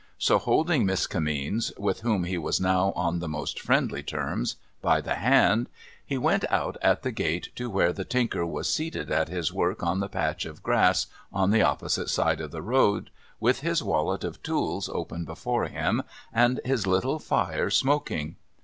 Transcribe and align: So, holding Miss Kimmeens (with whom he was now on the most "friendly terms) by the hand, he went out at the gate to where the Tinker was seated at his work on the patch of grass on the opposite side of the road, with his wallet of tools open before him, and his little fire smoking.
So, 0.17 0.39
holding 0.39 0.83
Miss 0.83 1.05
Kimmeens 1.05 1.71
(with 1.77 2.01
whom 2.01 2.23
he 2.23 2.35
was 2.39 2.59
now 2.59 2.91
on 2.93 3.19
the 3.19 3.27
most 3.27 3.59
"friendly 3.59 4.01
terms) 4.01 4.55
by 4.81 4.99
the 4.99 5.13
hand, 5.13 5.69
he 6.03 6.17
went 6.17 6.43
out 6.49 6.75
at 6.81 7.03
the 7.03 7.11
gate 7.11 7.49
to 7.57 7.69
where 7.69 7.93
the 7.93 8.03
Tinker 8.03 8.43
was 8.43 8.67
seated 8.67 9.11
at 9.11 9.29
his 9.29 9.53
work 9.53 9.83
on 9.83 9.99
the 9.99 10.09
patch 10.09 10.43
of 10.47 10.63
grass 10.63 11.05
on 11.31 11.51
the 11.51 11.61
opposite 11.61 12.09
side 12.09 12.41
of 12.41 12.49
the 12.49 12.63
road, 12.63 13.11
with 13.39 13.59
his 13.59 13.83
wallet 13.83 14.23
of 14.23 14.41
tools 14.41 14.89
open 14.89 15.23
before 15.23 15.67
him, 15.67 16.01
and 16.33 16.61
his 16.65 16.87
little 16.87 17.19
fire 17.19 17.69
smoking. 17.69 18.37